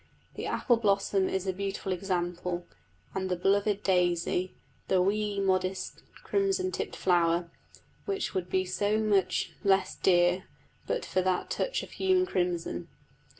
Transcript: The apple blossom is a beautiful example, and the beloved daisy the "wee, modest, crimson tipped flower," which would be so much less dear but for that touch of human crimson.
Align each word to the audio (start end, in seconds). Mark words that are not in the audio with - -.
The 0.33 0.47
apple 0.47 0.77
blossom 0.77 1.29
is 1.29 1.45
a 1.45 1.53
beautiful 1.53 1.91
example, 1.91 2.65
and 3.13 3.29
the 3.29 3.35
beloved 3.35 3.83
daisy 3.83 4.55
the 4.87 4.99
"wee, 4.99 5.39
modest, 5.39 6.01
crimson 6.23 6.71
tipped 6.71 6.95
flower," 6.95 7.51
which 8.05 8.33
would 8.33 8.49
be 8.49 8.65
so 8.65 8.97
much 8.97 9.53
less 9.63 9.93
dear 9.93 10.45
but 10.87 11.05
for 11.05 11.21
that 11.21 11.51
touch 11.51 11.83
of 11.83 11.91
human 11.91 12.25
crimson. 12.25 12.87